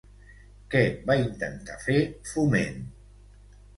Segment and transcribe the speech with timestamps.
[0.75, 0.81] Què
[1.11, 1.99] va intentar fer
[2.31, 2.81] Foment?